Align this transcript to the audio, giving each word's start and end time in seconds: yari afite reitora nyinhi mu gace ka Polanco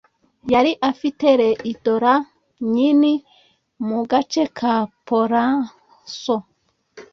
yari 0.53 0.71
afite 0.91 1.25
reitora 1.39 2.13
nyinhi 2.73 3.13
mu 3.87 3.99
gace 4.11 4.43
ka 4.57 4.73
Polanco 5.07 6.35